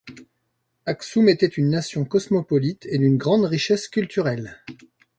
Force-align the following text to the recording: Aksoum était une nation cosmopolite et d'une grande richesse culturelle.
Aksoum 0.87 1.29
était 1.29 1.45
une 1.45 1.69
nation 1.69 2.05
cosmopolite 2.05 2.87
et 2.89 2.97
d'une 2.97 3.17
grande 3.17 3.45
richesse 3.45 3.87
culturelle. 3.87 4.59